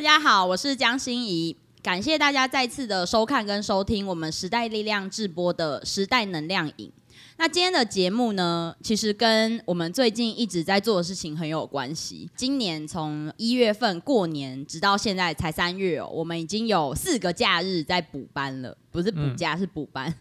[0.00, 6.88] 大家好，我是江心怡，感谢大家再次的收看跟收听我们时代力量直播的《时代能量影》。
[7.36, 12.30] 那今天的节目呢，其实跟我们最近一直在做的事情很有关系。
[12.34, 20.14] 今年从一月份过年，直到现在才三月哦，我们已经有四个假日在补班了，不是补假是补班。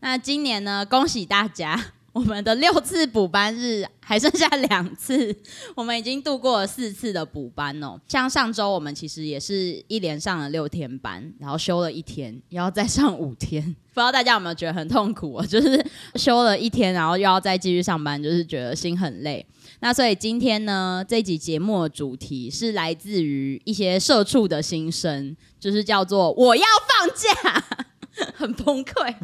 [0.00, 1.94] 那今年呢，恭喜大家！
[2.14, 5.34] 我们的六次补班日还剩下两次，
[5.74, 7.98] 我们已经度过了四次的补班哦。
[8.06, 13.62] 像上周我们其实也是一连上了六天班，然后休了一天，然后再上五天。
[13.94, 15.46] 不知道大家有没有觉得很痛苦啊？
[15.46, 15.82] 就是
[16.16, 19.44] 休了一天，然后又要再继续上班，就是觉得心很累。
[19.80, 27.86] 那所以今天呢，这集节目的主题是来自于一些社畜的心声，就是叫做我要放假。
[28.34, 29.14] 很崩溃，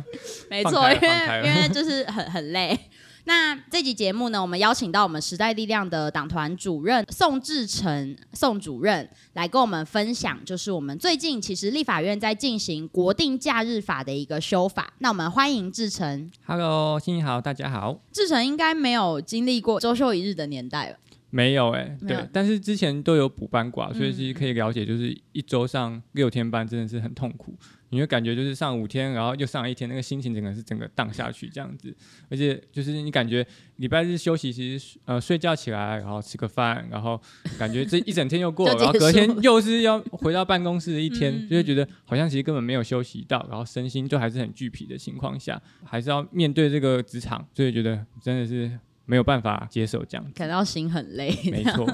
[0.49, 1.09] 没错，因为
[1.45, 2.79] 因为就是很很累。
[3.25, 14.95] 那这集节目呢，我们邀请到我们时代力量的党团主任宋志成宋主任来跟我们分享，就是我们最近其实立法院在进行国定假日法的一个修法。
[15.01, 16.31] 那我们欢迎志成。
[16.47, 18.01] Hello，新好，大家好。
[18.11, 20.99] 志成应该没有经历过周休一日的年代吧？
[21.29, 27.55] 没有哎，对，但是之前都有补班过，所以其实可以了解，就是一周上六天班真的是很痛苦。
[27.91, 31.95] 你会感觉就是上五天，然后又上一天，那个心情整个是整个荡下去这样子。
[32.29, 37.21] 而且就是你感觉礼拜日休息，其实呃睡觉起来，然后吃个饭，然后
[37.59, 48.71] 感觉这一整天又过了， 然后隔天又是要回到办公室的一天，就会觉得好像其实根本没有休息到，然后身心就还是很俱疲的情况下，还是要面对这个职场，所以觉得真的是
[49.07, 51.35] 没有办法接受这样，感到心很累。
[51.51, 51.87] 没错。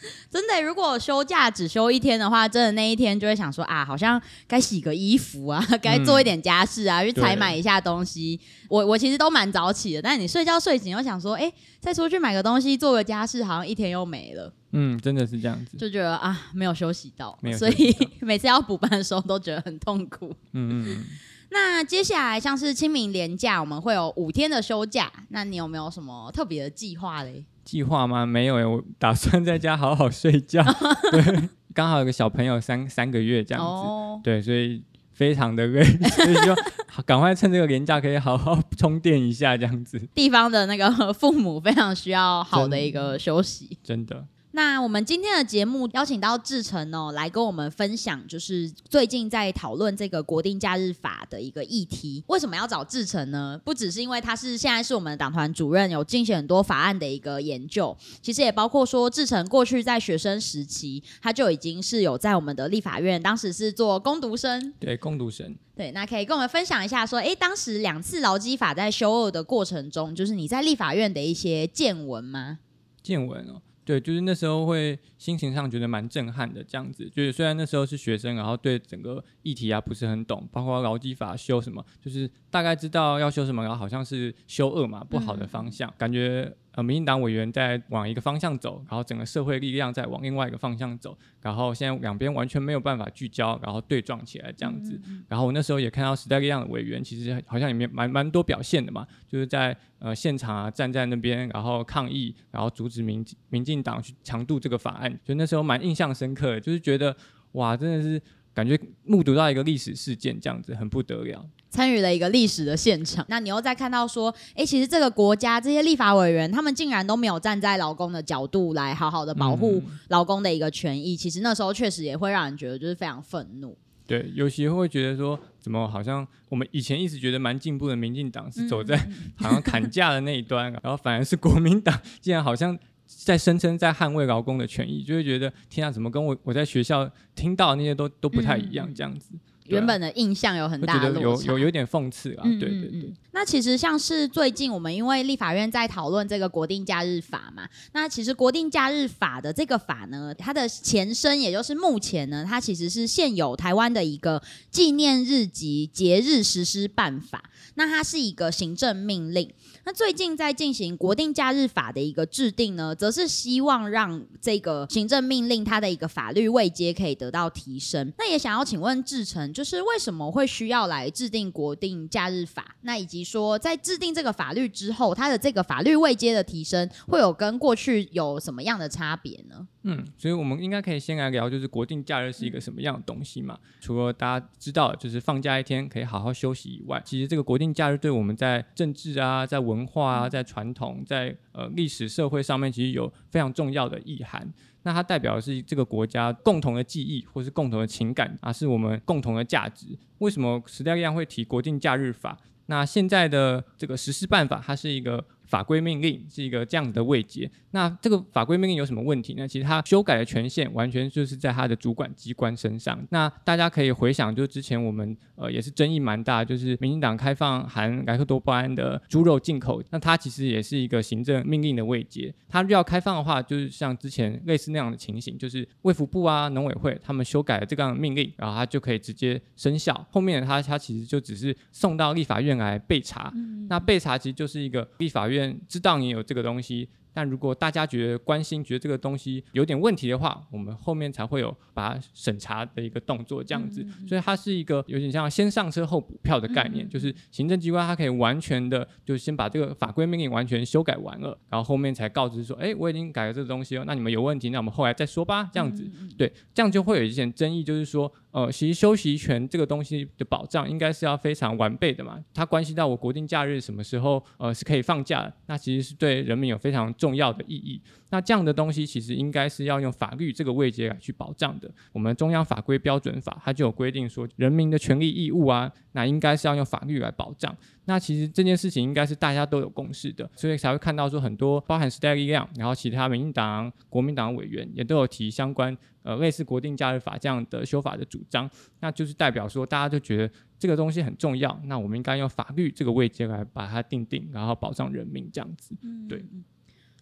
[0.30, 8.38] 真的，如果休假只休一天的话，真的那一天就会想说啊，好像该洗个衣服啊， 该做一点家事啊，去采买一下东西。
[8.68, 14.52] 我我其实都蛮早起的，但是你睡觉睡醒又想说，哎，再出去买个东西，做个家事，好像一天又没了。
[14.72, 20.34] 嗯，真的是这样子，就觉得啊，没有休息到，所以 每次要补班的时候都觉得很痛苦。
[20.52, 21.04] 嗯嗯。
[21.50, 27.42] 那接下来像是清明连假，我们会有五天的休假，那你有没有什么特别的计划嘞？
[27.68, 28.24] 计划吗？
[28.24, 30.64] 没有诶，我打算在家好好睡觉。
[31.12, 36.56] 对，刚好有个小朋友三三个月这样子，对，所以非常的累，所以说
[37.04, 40.00] 赶快趁这个年假可以好好充电一下这样子。
[40.14, 44.24] 地方的那个父母非常需要好的一个休息，真的。
[44.58, 52.24] 那我们今天的节目邀请到志成哦，来跟我们分享，就是最近在讨论这个国定假日法的一个议题。
[52.26, 53.60] 为什么要找志成呢？
[53.64, 64.74] 不只是因为他是现在是我们的党团主任，有进行很多法案的一个研究，其实也包括说志成过去在学生时期，他就已经是有在我们的立法院，当时是做攻读生。
[64.80, 65.54] 对，攻读生。
[65.76, 72.58] 对，那可以跟我们分享一下，说，哎，当时两次劳基法在修二的过程中，就是你在立法院的一些见闻吗？
[73.04, 73.62] 见闻哦。
[73.88, 77.08] 对，就是那时候会心情上觉得蛮震撼的，这样子。
[77.08, 86.54] 就是虽然那时候是学生，然后对整个议题啊不是很懂，包括劳基法修什么，就是大概知道要修什么，然后好像是修恶嘛，不好的方向，感觉。
[86.78, 94.96] 呃，民进党委员在往一个方向走，然后整个社会力量在往另外一个方向走，然后现在两边完全没有办法聚焦，然后对撞起来这样子。
[95.26, 107.12] 然后我那时候也看到时代力量的委员，其实好像里面蛮蛮多表现的嘛，就是在呃现场啊站在那边，然后抗议，然后阻止民民进党去强渡这个法案，就那时候蛮印象深刻的，就是觉得
[107.54, 108.22] 哇，真的是
[108.58, 111.46] 感觉目睹到一个历史事件这样子，很不得了。
[111.70, 123.78] 参与了一个历史的现场，那你又再看到说，哎，其实这个国家这些立法委员，他们竟然都没有站在劳工的角度来好好的保护劳工的一个权益，其实那时候确实也会让人觉得就是非常愤怒。
[124.08, 128.96] 对，尤其会觉得说，怎么好像我们以前一直觉得蛮进步的民进党是走在
[129.36, 132.76] 好像砍价的那一端，然后反而是国民党竟然好像
[133.08, 139.32] 在声称在捍卫劳工的权益，就会觉得天啊，怎么跟我我在学校听到那些都都不太一样这样子。
[139.68, 142.42] 原本的印象有很大的落差，有有有点讽刺啊。
[142.42, 143.12] 对对对。
[143.32, 157.44] 那其实像是最近我们因为立法院在讨论这个国定假日法嘛，那其实国定假日法的这个法呢，它的前身也就是目前呢，它其实是现有台湾的一个纪念日及节日实施办法。
[157.74, 159.48] 那它是一个行政命令。
[159.84, 168.12] 那最近在进行国定假日法的一个制定呢，则是希望让这个行政命令它的一个法律位阶可以得到提升。
[168.18, 169.52] 那也想要请问志成。
[169.58, 172.76] 就是为什么会需要来制定国定假日法？
[172.82, 179.66] 那以及说，在制定这个法律之后，它的这个法律位阶的提升，会有跟过去有什么样的差别呢？
[179.90, 183.58] 嗯，所以我们应该可以先来聊，就是国定假日是一个什么样的东西嘛？
[183.80, 194.46] 除了大家知道就是放假一天可以好好休息以外，其实这个国定假日对我们在政治啊、在文化啊、在传统、在呃历史社会上面，其实有非常重要的意涵。
[194.82, 199.86] 那它代表的是这个国家共同的记忆，或是共同的情感啊，是我们共同的价值。
[200.18, 202.36] 为什么时代力量会提国定假日法？
[202.66, 205.24] 那现在的这个实施办法，它是一个。
[205.48, 209.48] 法规命令是一个这样子的位阶，那这个法规命令有什么问题呢？
[209.48, 213.02] 其实它修改的权限完全就是在它的主管机关身上。
[213.10, 222.32] 那大家可以回想，就之前我们呃也是争议蛮大，就是民进党开放含莱克多巴胺的猪肉进口，那它其实也是一个行政命令的位阶。
[222.46, 230.06] 它要开放的话，就是像之前类似那样的情形，就是卫福部啊、农委会他们修改了这个命令，然后它就可以直接生效。
[230.10, 233.32] 后面它它其实就只是送到立法院来备查，
[233.70, 235.37] 那备查其实就是一个立法院。
[235.68, 236.88] 知道你有这个东西。
[237.14, 243.84] 但如果大家觉得关心，觉得这个东西有点问题的话，我们后面才会有把它审查的一个动作，这样子。
[244.06, 255.90] 所以它是一个有点像先上车后补票的概念，就是行政机关它可以完全的，就先把这个法规命令完全修改完了，然后后面才告知说，哎，我已经改了这个东西哦，那你们有问题，那我们后来再说吧，这样子。
[256.16, 267.18] 对，这样就会有一些争议，就是说，呃，其实休息权这个东西的保障应该是要非常完备的嘛，它关系到我国定假日什么时候呃是可以放假，那其实是对人民有非常重。
[267.18, 271.68] 要的意义，那这样的东西其实应该是要用法律这个位阶来去保障的。
[271.92, 277.52] 我们中央法规标准法它就有规定说，人民的权利义务啊，那应该是要用法律来保障。
[277.88, 288.48] 那其实这件事情应该是大家都有共识的，所以才会看到说很多包含时代力量，然后其他民进党、国民党委员也都有提相关呃类似国定假日法这样的修法的主张。
[288.80, 295.74] 那就是代表说大家就觉得这个东西很重要，那我们应该用法律这个位阶来把它定定，然后保障人民这样子。
[296.06, 296.22] 对。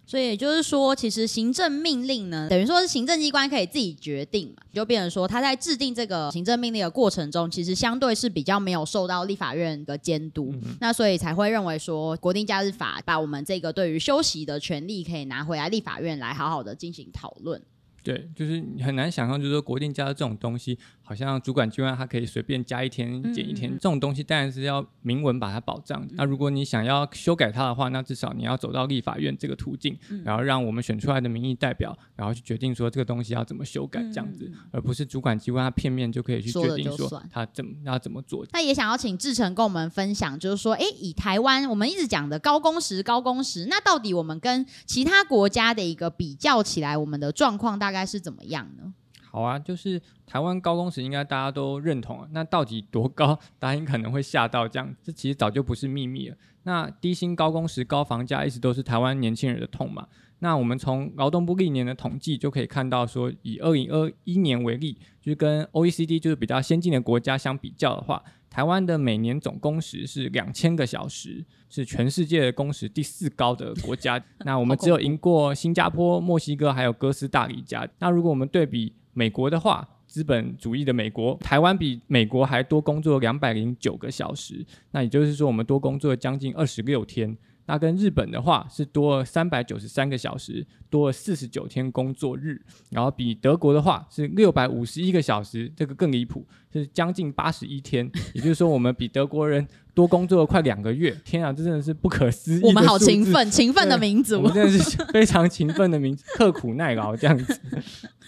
[0.06, 17.61] 所以也就是说，其实行政命令呢，等于说是行政机关可以自己决定嘛，就变成说他在制定这个行政命令的过程中，其实相对是比较没有受到立法院的监督，那所以才会认为说国定假日法把我们这个对于休息的权利可以拿回来立法院来好好的进行讨论。
[18.06, 20.79] 对，就是很难想象，就是说国定假日这种东西。
[21.08, 26.05] 好像主管机关它可以随便加一天减一天，这种东西当然是要明文把它保障。
[26.14, 38.44] 那如果你想要修改它的话，那至少你要走到立法院这个途径，然后让我们选出来的民意代表，然后去决定说这个东西要怎么修改这样子，而不是主管机关他片面就可以去决定说他怎么要怎么做。
[38.52, 48.93] 那也想要请志成跟我们分享，就是说，哎，以台湾我们一直讲的高工时、高工时，那到底我们跟其他国家的一个比较起来，我们的状况大概该是怎么样呢？
[49.31, 52.28] 好啊，就是台湾高工时应该大家都认同啊。
[52.32, 53.38] 那到底多高？
[53.58, 56.37] 大家可能会吓到这样，这其实早就不是秘密了。
[56.62, 60.06] 那低薪高工时高房价一直都是台湾年轻人的痛嘛。
[60.40, 74.22] 那我们从劳动部历年的统计就可以看到，说以二零二一年为例，就是跟 OECD 就是比较先进的国家相比较的话，台湾的每年总工时是两千个小时，是全世界的工时第四高的国家。
[74.44, 77.87] 那我们只有赢过新加坡、墨西哥还有哥斯达黎加。
[77.98, 87.37] 那如果我们对比，美国的话，资本主义的美国，台湾比美国还多工作两百零九个小时，那也就是说，我们多工作将近二十六天。
[87.66, 92.60] 那跟日本的话是多了三百九十三个小时，多了四十九天工作日。
[92.90, 98.10] 然后比德国的话是六百五十一个小时，这个更离谱，是将近八十一天。
[98.34, 99.66] 也就是说，我们比德国人。
[99.96, 102.62] 多工作了快两个月，天啊，这真的是不可思议！
[102.62, 107.58] 我们好勤奋，勤奋的民族，我们真的是非常勤奋的民族，刻苦耐劳这样子。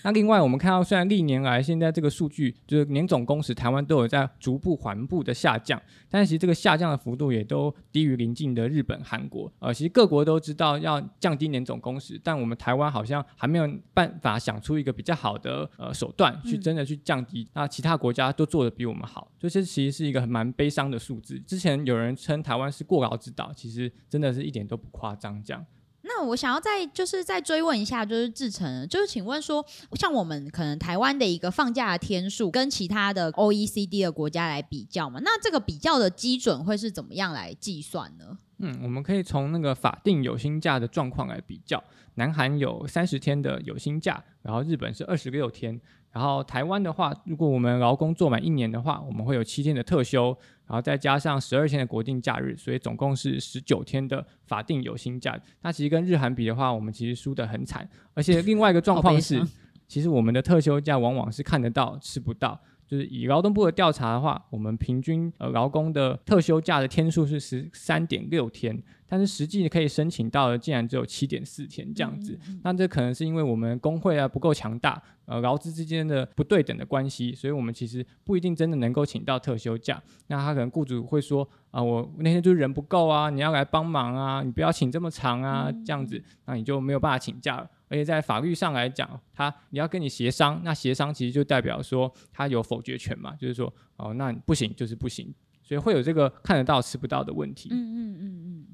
[0.02, 9.52] 那另外，我们看到虽然历年来现在这个数据就是年总工时，台湾都有在逐步缓步的下降，但是其实这个下降的幅度也都低于邻近的日本、韩国。
[9.58, 17.48] 呃，其实各国都知道要降低年总工时，但我们台湾好像还没有办法想出一个比较好的呃手段去真的去降低。
[17.54, 21.38] 那其他国家都做的比我们好，所以这其实是一个蛮悲伤的数字。
[21.40, 25.42] 之前有人称台湾是过劳之岛，其实真的是一点都不夸张。
[25.42, 25.64] 这样，
[26.08, 35.20] 那我想要再就是再追问一下，就是志成，就是请问说，像我们可能台湾的一个放假的天数，跟其他的 OECD 的国家来比较嘛？
[35.22, 38.38] 那这个比较的基准会是怎么样来计算呢？
[38.60, 41.82] 嗯，我们可以从那个法定有薪假的状况来比较，
[42.14, 45.80] 南韩有三十天的有薪假，然后日本是二十六天。
[46.10, 50.36] 然后台湾的话，如果我们劳工做满一年的话，我们会有七天的特休，
[50.66, 55.38] 然后再加上十二天的国定假日，所以总共是十九天的法定有薪假。
[55.62, 57.88] 那其实跟日韩比的话，我们其实输得很惨。
[58.14, 59.46] 而且另外一个状况是，
[59.86, 62.58] 其实我们的特休假往往是看得到吃不到。
[62.88, 68.82] 就是以劳动部的调查的话，我们平均呃劳工的特休假的天数是十三点六天。
[69.10, 72.38] 但是实际可以申请到的竟然只有七点四天这样子。
[72.62, 79.98] 那这可能是因为我们工会啊不够强大，呃，劳资之间的不对等的关系，所以我们其实不一定真的能够请到特休假。
[80.26, 87.70] 那他可能雇主会说啊，我那天就是人不够啊，你要来帮忙啊，你不要请这么长啊，这样子，那你就没有办法请假了。
[87.88, 97.68] 而且在法律上来讲，他你要跟你协商，那协商其实就代表说他有否决权嘛，就是说哦，那不行就是不行，所以会有这个看得到吃不到的问题。
[97.72, 98.66] 嗯嗯嗯嗯。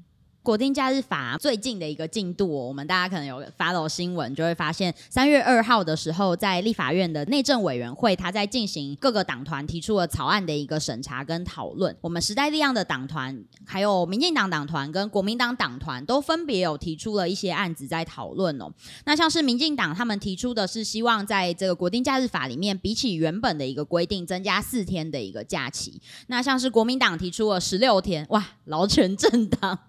[0.45, 11.97] 国定假日法最近的一个进度，我们大家可能有 follow 新闻，就会发现三月二号的时候，在立法院的内政委员会，他在进行各个党团提出了草案的一个审查跟讨论。
[11.99, 18.71] 我们时代力量的党团，还有民进党党团跟国民党党团，都分别有提出了一些案子在讨论哦。
[19.05, 25.99] 那像是民进党他们提出的是，希望在这个国定假日法里面，比起原本的一个规定，增加四天的一个假期。
[26.27, 29.79] 那像是国民党提出了十六天，哇，劳权政党。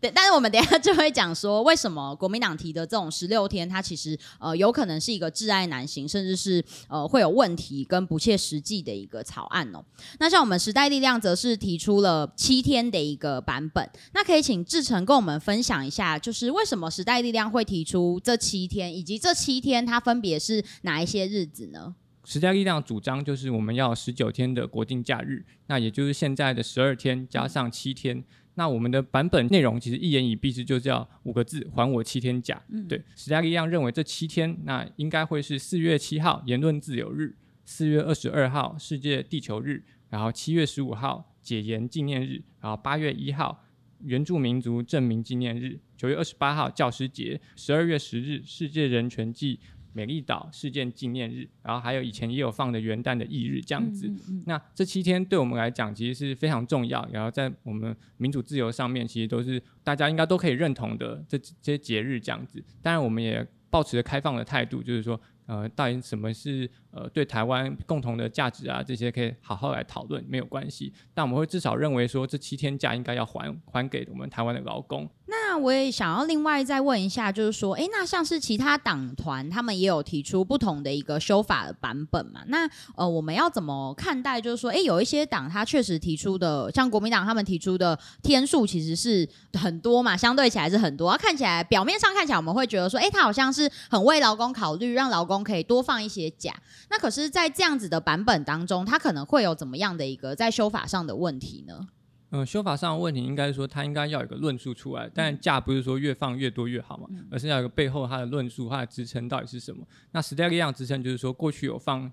[0.00, 9.84] 对，但是我们等下就会讲说，为什么国民党提的这种十六天，它其实呃有可能是一个挚爱难行，甚至是呃会有问题跟不切实际的一个草案哦。
[10.20, 21.96] 那像我们时代力量则是提出了七天的一个版本，那可以请志成跟我们分享一下，就是为什么时代力量会提出这七天，以及这七天它分别是哪一些日子呢？
[22.24, 28.22] 时代力量主张就是我们要十九天的国定假日，那也就是现在的十二天加上七天。
[28.58, 32.60] 那我们的版本内容其实一言以蔽之，就叫五个字：还我七天假。
[32.88, 43.64] 对，时代力量认为这七天，那应该会是四月七号言论自由日，四月二十二号世界地球日，然后七月十五号解严纪念日，然后八月一号
[44.00, 49.60] 原住民族证明纪念日，九月二十八号教师节，十二月十日世界人权祭。
[49.98, 54.08] 美丽岛事件纪念日，然后还有以前也有放的元旦的翌日这样子。
[54.46, 62.62] 那这七天对我们来讲其实是非常重要，然后在我们民主自由上面，其实都是大家应该都可以认同的这这些节日这样子。
[62.80, 68.80] 当然，我们也保持着开放的态度，就是说，呃，到底什么是呃对台湾共同的价值啊？
[68.82, 70.92] 这些可以好好来讨论，没有关系。
[71.12, 75.10] 但我们会至少认为说，这七天假应该要还还给我们台湾的劳工。
[75.26, 82.40] 那我也想要另外再问一下，就是说，哎，那像是其他党团，他们也有提出不同的一个修法的版本嘛？
[82.46, 84.40] 那呃，我们要怎么看待？
[84.40, 91.16] 就是说，哎，有一些党他确实提出的，像国民党他们提出的天数其实是很多嘛，相对起来是很多。
[91.16, 96.54] 看起来表面上看起来，我们会觉得说，哎，他好像是很为劳工考虑，让劳工可以多放一些假。
[96.90, 101.88] 那可是，在这样子的版本当中，他可能会有怎么样的一个在修法上的问题呢？
[102.30, 105.10] 嗯，修法上的问题应该说，它应该要有一个论述出来。
[105.14, 109.86] 但假不是说越放越多越好嘛，而是要有个背后它的论述，它的支撑到底是什么？
[110.12, 112.10] 那时代力量支撑就是说，过去有放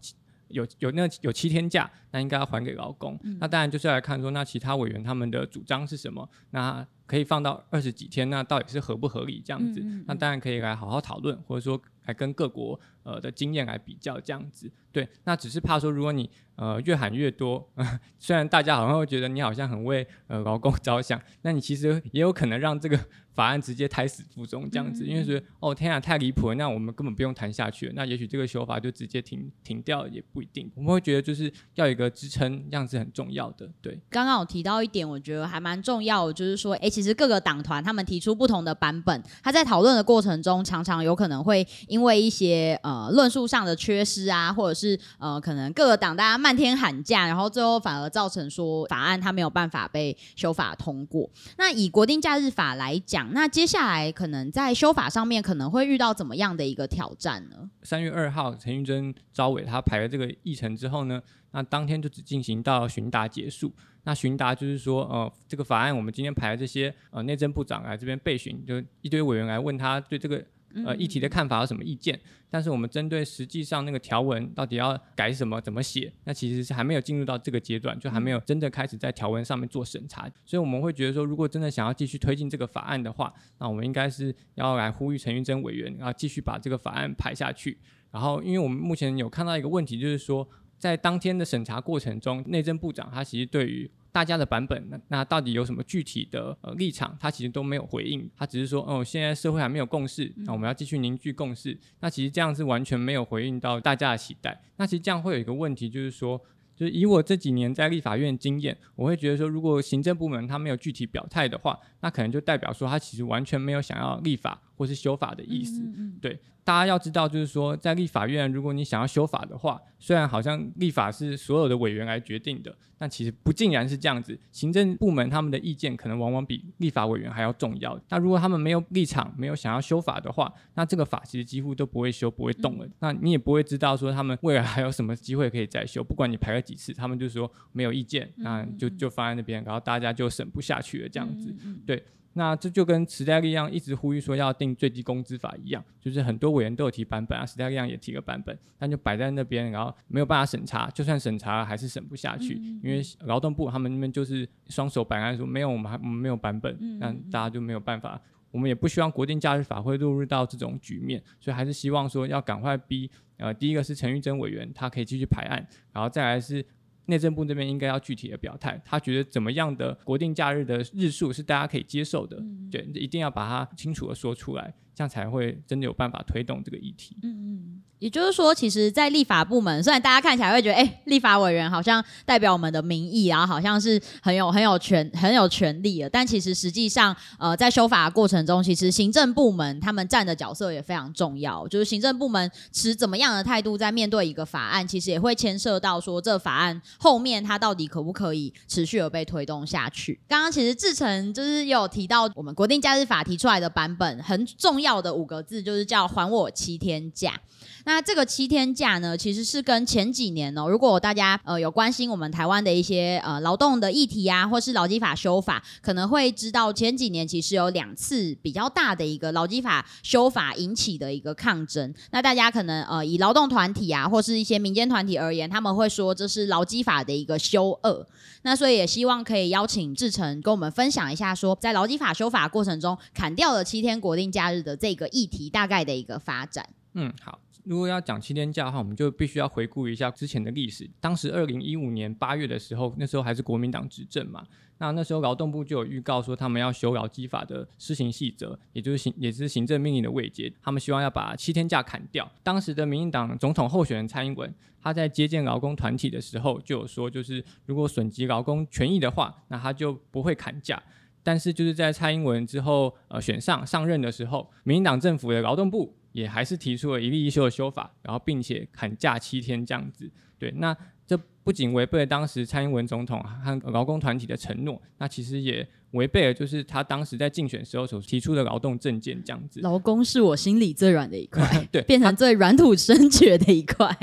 [0.50, 3.20] 有有那有七天假，那应该要还给劳工。
[3.40, 6.30] 那当然就是要来看说，那其他委员他们的主张是什么？
[6.52, 9.42] 那可以放到二十几天，那到底是合不合理？
[9.44, 14.70] 这样子，那当然可以来好好讨论，或者说来跟各国呃的经验来比较这样子。
[14.92, 17.70] 对，那只是怕说，如果你呃越喊越多，
[18.20, 22.98] 虽然大家好像会觉得你好像很为呃劳工 着想，那你其实也有可能让这个
[23.36, 30.72] 法案直接胎死腹中这样子，因为是哦天啊太离谱了，那我们根本不用谈下去了，那也许这个修法就直接停停掉也不一定。
[30.76, 33.70] 我们会觉得就是要有一个支撑，这样子很重要的。
[33.82, 51.30] 对，刚刚我提到一点，我觉得还蛮重要，就是说，哎，其实各个党团他们提出不同的版本，他在讨论的过程中，常常有可能会因为一些呃呃论述上的缺失啊，或者是呃，可能各个党大家漫天喊价，然后最后反而造成说法案它没有办法被修法通过。
[51.58, 57.70] 那以国定假日法来讲，那接下来可能在修法上面可能会遇到怎么样的一个挑战呢？
[57.84, 61.22] 三月二号，陈玉珍招委他排了这个议程之后呢，
[61.52, 63.74] 那当天就只进行到询答结束。
[64.04, 70.44] 那询答就是说，呃，这个法案我们今天排的这些呃内政部长来这边备询，就一堆委员来问他对这个。
[70.84, 72.20] 呃，议题的看法有什么意见？
[72.50, 80.30] 但是我们针对实际上那个条文到底要改什么、怎么写，那其实是还没有进入到这个阶段，就还没有真的开始在条文上面做审查。
[80.46, 87.78] 所以我们会觉得说，如果真的想要继续推进这个法案的话，那我们应该是要来呼吁陈玉珍委员，然后继续把这个法案排下去。
[88.12, 97.18] 然后，因为我们目前有看到一个问题，就是说在当天的审查过程中，内政部长他其实对于大家的版本，那那到底有什么具体的呃立场？
[97.20, 101.78] 他其实都没有回应，他只是说，哦，现在社会还没有共识，那我们要继续凝聚共识。
[102.00, 104.58] 那其实这样是完全没有回应到大家的期待。
[104.78, 106.42] 那其实这样会有一个问题，就是说。
[106.78, 115.82] 就是以我这几年在立法院经验，我会觉得说，如果行政部门他没有具体表态的话，那可能就代表说他其实完全没有想要立法，或是修法的意思。
[115.82, 124.40] 嗯嗯对，大家要知道，就是说，在立法院，如果你想要修法的话，虽然好像立法是所有的委员来决定的，但其实不尽然是这样子。
[124.52, 128.00] 行政部门他们的意见可能往往比立法委员还要重要。
[128.10, 132.88] 那如果他们没有立场，没有想要修法的话，那这个法其实几乎都不会修，不会动了。
[133.00, 136.04] 那你也不会知道说他们未来还有什么机会可以再修。
[136.04, 141.54] 不管你排了几次，他们就说没有意见，那就就放在那边，然后大家就审不下去了，这样子。
[141.86, 142.04] 对，
[142.38, 158.22] 那这就跟时代力量一直呼吁说要定最低工资法一样，就是很多委员都有提版本啊，时代力量也提个版本，但就摆在那边，然后没有办法审查，就算审查了还是审不下去，因为劳动部他们那边就是双手摆案说没有，我们还我们没有版本，那大家就没有办法。
[158.52, 166.66] 我们也不希望国定假日法会落入到这种局面，所以还是希望说要赶快逼，呃，第一个是陈玉珍委员，他可以继续排案，然后再来是。
[167.08, 177.18] 内政部这边应该要具体的表态，他觉得怎么样的国定假日的日数是大家可以接受的，对，一定要把它清楚的说出来，这样才会真的有办法推动这个议题。
[177.22, 191.66] 嗯嗯也就是说，其实，在立法部门，虽然大家看起来会觉得，哎、立法委员好像代表我们的民意，然后好像是很有很有权很有权利的，但其实实际上，呃，在修法的过程中，其实行政部门他们站的角色也非常重要。
[191.70, 200.20] 就是行政部门持怎么样的态度在面对一个法案，其实也会牵涉到说，这法案后面它到底可不可以持续的被推动下去。
[200.28, 207.40] 刚刚其实志成就是有提到，我们国定假日法提出来的版本很重要的五个字，就是叫“还我七天假”。
[207.86, 221.94] 那这个七天假呢，其实是跟前几年哦，如果大家呃有关心我们台湾的一些呃劳动的议题啊，或是劳基法修法，可能会知道前几年其实有两次比较大的一个劳基法修法引起的一个抗争。
[222.12, 228.08] 那大家可能呃以劳动团体啊，或是一些民间团体而言，他们会说这是劳基法的一个修恶。
[228.42, 236.70] 那所以也希望可以邀请志成跟我们分享一下，说在劳基法修法过程中砍掉了七天国定假日的这个议题大概的一个发展。
[236.94, 237.40] 嗯，好。
[237.64, 240.88] 如果要讲七天假的话，我们就必须要回顾一下之前的历史。
[241.00, 244.46] 当时二零一五年八月的时候，那时候还是国民党执政嘛。
[244.78, 250.54] 那那时候劳动部就有预告说，他们要修劳基法的施行细则，也就是行也是行政命令的位阶。
[250.62, 252.32] 他们希望要把七天假砍掉。
[252.44, 260.80] 当时的民进党总统候选人蔡英文，他在接见劳工团体的时候就有说，就是如果损及劳工权益的话，那他就不会砍假。
[261.26, 270.08] 但是就是在蔡英文之后，呃，选上上任的时候，民进党政府的劳动部也还是提出了一例一休的修法，然后并且砍假七天这样子。
[270.38, 279.62] 对，那这不仅违背了当时蔡英文总统和劳工团体的承诺，那其实也违背了就是他当时在竞选时候所提出的劳动政见这样子。
[279.62, 283.98] 劳工是我心里最软的一块， 对，变成最软土生绝的一块。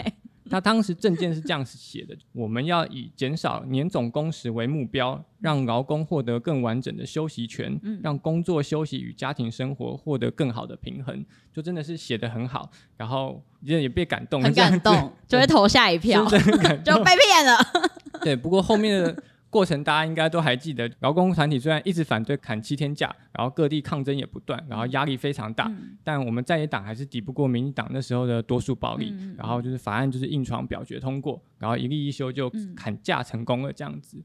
[0.52, 11.24] 他当时证件是这样写的：我们要以减少年总工时为目标，让劳工获得更完整的休息权，让工作休息与家庭生活获得更好的平衡。
[11.54, 16.22] 就真的是写的很好，然后也也被感动，很感动，就会投下一票，
[16.84, 17.58] 就被骗了。
[18.20, 19.22] 对，不过后面的。
[19.52, 25.70] 过程大家应该都还记得，劳工团体虽然一直反对砍七天假，然后各地抗争也不断，然后压力非常大，
[26.02, 34.16] 但我们在野党还是抵不过民进党那时候的多数暴力，然后就是法案就是硬闯表决通过，然后一例一休就砍价成功了这样子。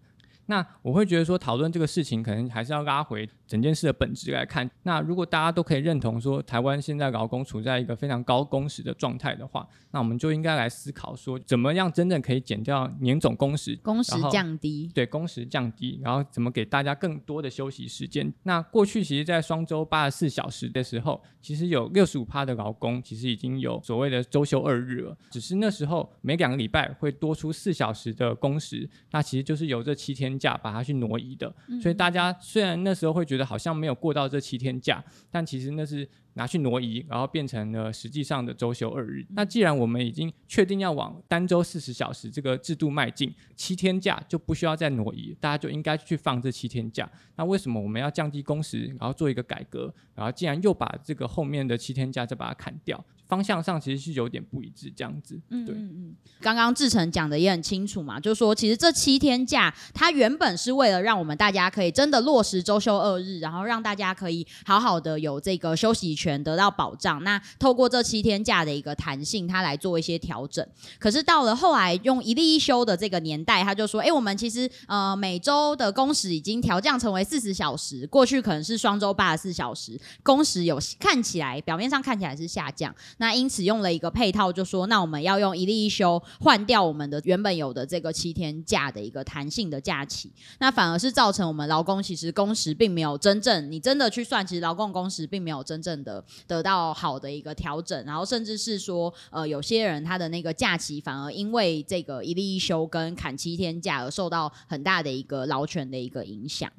[0.48, 4.70] 那我会觉得说，讨论这个事情可能还是要拉回整件事的本质来看。
[4.84, 18.34] 那如果大家都可以认同说，台湾现在劳工处在一个非常高工时的状态的话，那我们就应该来思考说，怎么样真正可以减掉年总工时，工时降低，对，工时降低，然后怎么给大家更多的休息时间？
[18.44, 30.37] 那过去其实，在双周八十四小时的时候，其实有六十五趴的劳工其实已经有所谓的周休二日了，只是那时候每两个礼拜会多出四小时的工时，那其实就是有这七天。
[30.38, 39.26] 假把它去挪移的，所以大家虽然那时候会觉得好像没有过到这七天假，但其实那是拿去挪移，然后变成了实际上的周休二日。
[39.30, 47.10] 那既然我们已经确定要往单周四十小时这个制度迈进，七天假就不需要再挪移，大家就应该去放这七天假。
[47.36, 53.04] 那为什么我们要降低工时，然后做一个改革，然后既然又把这个后面的七天假再把它砍掉？
[53.28, 55.40] 方向上其实是有点不一致，这样子。
[55.50, 56.16] 嗯，对，嗯嗯。
[56.42, 67.24] 刚刚志成讲的也很清楚嘛，就是说，其实这七天假，它原本是为了让我们大家可以真的落实周休二日，然后让大家可以好好的有这个休息权得到保障。
[67.24, 70.66] 那透过这七天假的一个弹性，它来做一些调整。
[71.00, 82.94] 可是到了后来用一例一休的这个年代，他就说，哎，我们其实呃每周的工时已经调降成为四十小时，过去可能是双周八十四小时，工时有看起来表面上看起来是下降。
[83.18, 106.72] 那因此用了一个配套，就说那我们要用一例一休换掉我们的原本有的这个七天假的一个弹性的假期，那反而是造成我们劳工其实工时并没有真正，你真的去算，其实劳工工时并没有真正的得到好的一个调整，然后甚至是说，呃，有些人他的那个假期反而因为这个一例一休跟砍七天假而受到很大的一个劳权的一个影响。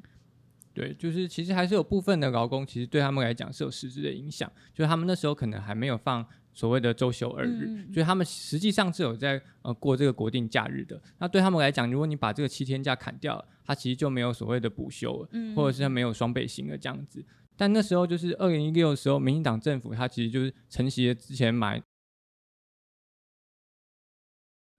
[0.79, 10.97] 对，就是其实还是有部分的劳工，其实对他们来讲是有实质的影响，就是他们那时候可能还没有放所谓的周休二日，所以他们实际上是有在呃过这个国定假日的。
[11.17, 17.21] 那对他们来讲，如果你把这个七天假砍掉了，他其实就没有所谓的补休了，或者是没有双倍薪了这样子。
[17.57, 21.83] 但那时候就是二零一六的时候，民进党政府他其实就是承袭了之前买。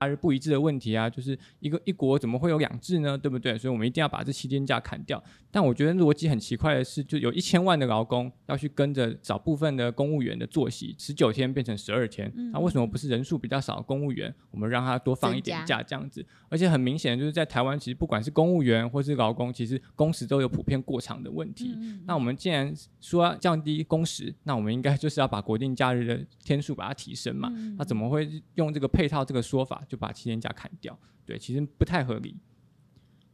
[0.01, 3.19] 假日不一致的问题啊，就是一个一国怎么会有两制呢？
[3.19, 3.59] 对不对？
[3.59, 5.23] 所以我们一定要把这七天假砍掉。
[5.51, 12.33] 但我觉得逻辑很奇怪的是，就有一千万的劳工要去跟着少部分的公务员的作息，十九天变成十二天。
[12.51, 16.25] 那为什么不是人数比较少的公务员，我们让他多放一点假这样子？
[16.49, 21.77] 而且很明显就是在台湾，其实不管是公务员或是劳工，其实工时都有普遍过长的问题。
[22.07, 27.53] 那我们既然说要降低工时，那我们应该就是要把国定假日的天数把它提升嘛？
[27.77, 29.85] 那怎么会用这个配套这个说法？
[29.91, 32.39] 就把七天假砍掉，对，其实不太合理。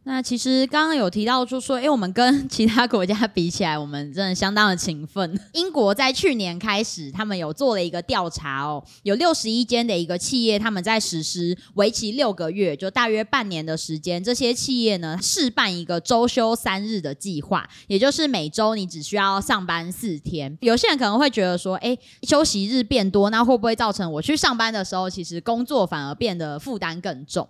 [0.09, 5.37] 那其实刚刚有提到，就说，哎，我们跟 其他国家比起来，我们真的相当的勤奋。
[5.53, 20.57] 英国在去年开始，他们有做了一个调查哦，有六十一间的一个企业，他们在实施为期六个月，就大约半年的时间，这些企业呢试办一个周休三日的计划，也就是每周你只需要上班四天。
[20.61, 27.49] 有些人可能会觉得说，哎，休息日变多，那会不会造成我去上班的时候，其实工作反而变得负担更重？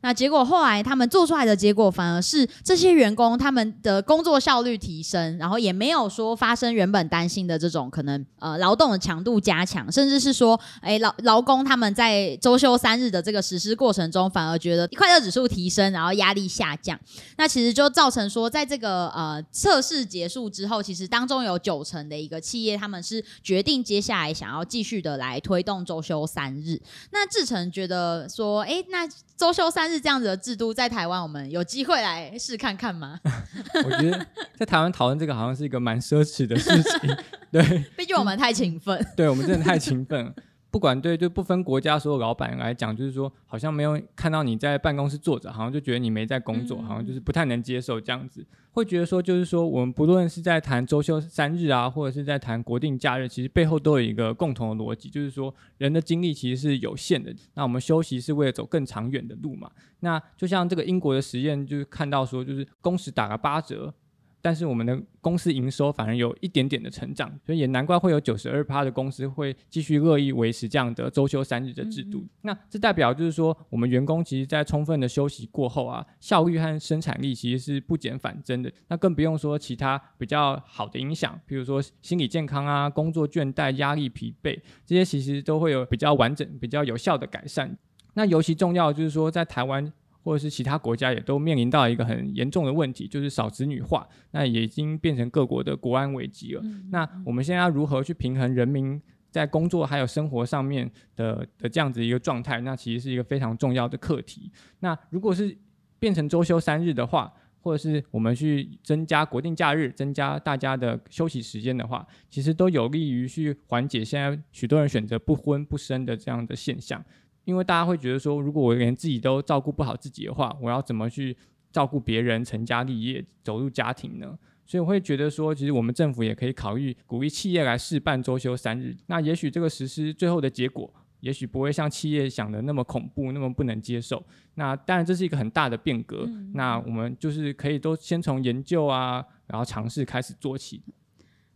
[0.00, 16.96] 那结果后来他们做出来的结果反而是这些员工他们的工作效率提升，然后也没有说发生原本担心的这种可能呃劳动的强度加强，甚至是说哎劳劳工他们在周休三日的这个实施过程中反而觉得快乐指数提升，然后压力下降。
[17.36, 26.80] 那其实就造成说在这个呃测试结束之后，其实当中有九成的一个企业他们是决定接下来想要继续的来推动周休三日。
[27.10, 33.20] 那志成觉得说哎那周休三日这样子的制度，在台湾我们有机会来试看看吗？
[33.84, 37.16] 我觉得在台湾讨论这个好像是一个蛮奢侈的事情，
[37.52, 37.62] 对，
[37.96, 40.34] 毕竟我们太勤奋，对我们真的太勤奋。
[40.70, 48.46] 不管对就不分国家所有老板来讲，就是说好像没有看到你在办公室坐着，好像就觉得你没在工作，好像就是不太能接受这样子。
[48.72, 57.34] 会觉得说，就是说我们不论是在谈周休三日啊，或者是在谈国定假日，其实背后都有一个共同的逻辑，就是说人的精力其实是有限的。
[57.54, 59.70] 那我们休息是为了走更长远的路嘛？
[60.00, 63.92] 那就像这个英国的实验，就是看到说，就是工时打个八折。
[64.40, 72.24] 但是我们的公司营收反而有一点点的成长，所以也难怪会有九十二趴的公司会继续乐意维持这样的周休三日的制度。
[72.42, 78.72] 那这代表就是说，我们员工其实在充分的休息过后啊，效率和生产力其实是不减反增的。
[78.88, 87.76] 那更不用说其他比较好的影响，比如说心理健康啊、工作倦怠、压力疲惫这些，其实都会有比较完整、比较有效的改善。
[88.14, 89.92] 那尤其重要就是说，在台湾。
[90.28, 96.62] 或者是其他国家也都面临到一个很严重的问题，就是少子女化，那也已经变成各国的国安危机了。
[96.90, 102.60] 那我们现在要如何去平衡人民在工作还有生活上面的的这样子一个状态？
[102.60, 104.52] 那其实是一个非常重要的课题。
[104.80, 105.56] 那如果是
[105.98, 117.02] 变成周休三日的话，或者是我们去增加国定假日，增加大家的休息时间的话，其实都有利于去缓解现在许多人选择不婚不生的这样的现象。
[117.48, 121.34] 因为大家会觉得说，如果我连自己都照顾不好自己的话，我要怎么去
[121.72, 124.38] 照顾别人、成家立业、走入家庭呢？
[124.66, 128.94] 所以我会觉得说，其实我们政府也可以考虑鼓励企业来试办周休三日。
[129.06, 134.22] 那也许这个实施最后的结果，也许不会像企业想的那么恐怖、那么不能接受。
[134.56, 136.28] 那当然这是一个很大的变革。
[136.52, 140.82] 那我们就是可以都先从研究啊，然后尝试开始做起。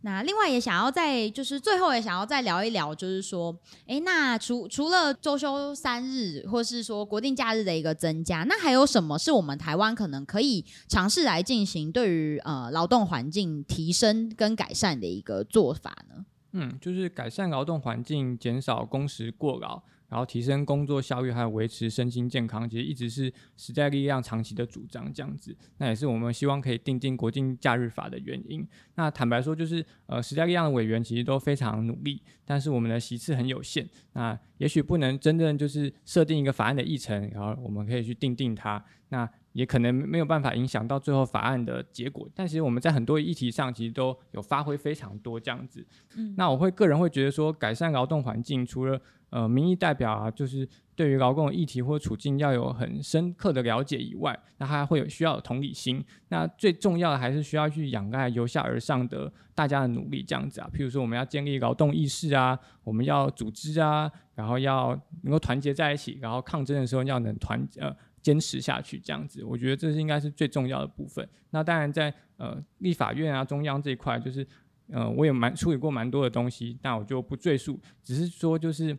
[0.05, 16.25] 那另外也想要再就是最后也想要再聊一聊，就是说，哎，那除除了周休三日，或是说国定假日的一个增加，那还有什么是我们台湾可能可以尝试来进行对于呃劳动环境提升跟改善的一个做法呢？
[16.51, 19.81] 嗯，就是改善劳动环境，减少工时过劳。
[20.13, 25.57] 然后提升工作效率，还有维持身心健康，其实一直是时代力量长期的主张这样子。
[25.79, 28.63] 那也是我们希望可以定定国定假日法的原因。
[28.93, 38.85] 那坦白说，就是呃时代力量的委员其实都非常努力，但是我们的席次很有限，那也许不能真正就是设定一个法案的议程，然后我们可以去定定它。
[39.09, 45.85] 那也可能没有办法影响到最后法案的结果，但其实我们在很多议题上其实都有发挥非常多这样子。
[46.17, 56.03] 嗯，那我会个人会觉得说，改善劳动环境，除了呃民意代表啊，就是对于劳工的议题或处境要有很深刻的了解以外，那还会有需要有同理心。
[56.29, 60.69] 那最重要的还是需要去仰赖由下而上的大家的努力这样子啊。
[60.73, 67.95] 譬如说，我们要建立劳动意识啊，我们要组织啊，然后要能够团结在一起，然后抗争的时候要能团呃。
[68.23, 71.27] 坚持下去，这样子，我觉得这是应该是最重要的部分。
[71.51, 74.47] 那当然，在呃立法院啊、中央这一块，就是
[74.87, 78.97] 呃我也蛮处理过蛮多的东西，但我就不赘述，只是说就是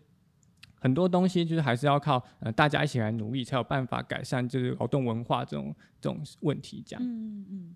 [0.79, 7.03] 很多东西就是还是要靠呃大家一起来努力，才有办法改善就是劳动文化这种这种问题，这样。
[7.03, 7.75] 嗯嗯。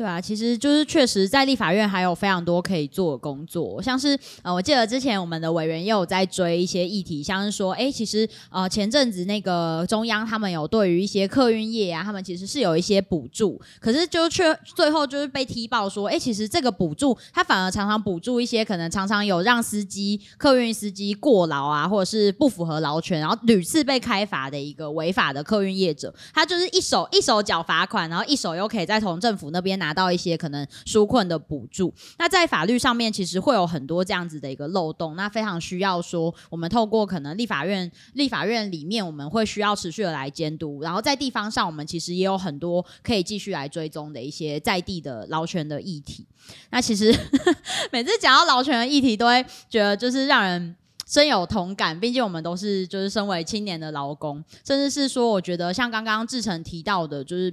[0.00, 29.89] 对啊，其实就是确实在立法院还有非常多可以做的工作，像是呃，我记得之前我们的委员也有在追一些议题，像是说，哎，其实呃前阵子那个中央他们有对于一些客运业啊，他们其实是有一些补助，可是就却最后就是被踢爆说，哎，其实这个补助他反而常常补助一些可能常常有让司机客运司机过劳啊，或者是不符合劳权，然后屡次被开罚的一个违法的客运业者，他就是一手一手缴罚款，然后一手又可以再从政府那边拿。
[29.90, 46.24] 拿到一些可能纾困的补助，那在法律上面其实会有很多这样子的一个漏洞，那非常需要说我们透过可能立法院立法院里面我们会需要持续的来监督，然后在地方上我们其实也有很多可以继续来追踪的一些在地的劳权的议题。
[46.70, 47.12] 那其实
[47.90, 57.52] 每次讲到劳权的议题，都会觉得就是让人深有同感，毕竟我们都是就是身为青年的劳工，甚至是说我觉得像刚刚志成提到的，就是。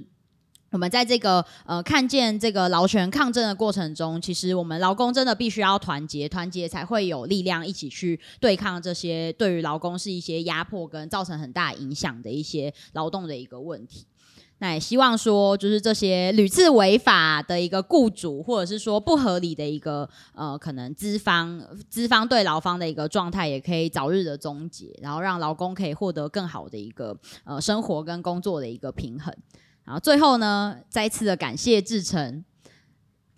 [0.70, 14.04] 我们在这个呃看见这个劳权抗争的过程中，其实我们劳工真的必须要团结，团结才会有力量一起去对抗这些对于劳工是一些压迫跟造成很大影响的一些劳动的一个问题。
[14.60, 29.32] 那也希望说，就是这些屡次违法的一个雇主，或者是说不合理的一个呃可能资方资方对劳方的一个状态，也可以早日的终结，然后让劳工可以获得更好的一个呃生活跟工作的一个平衡。
[29.88, 32.44] 然后最后呢，再次的感谢志成，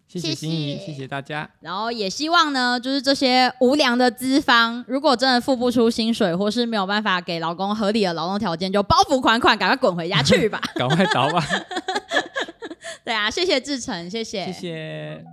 [0.09, 1.49] 谢谢心怡，谢谢大家。
[1.61, 11.41] 然后也希望呢，就是这些无良的资方，如果真的付不出薪水，或是没有办法给老公合理的劳动条件，就包袱款款，赶快滚回家去吧， 赶快逃吧。
[13.07, 15.25] 对啊，谢谢志成，谢谢，谢谢。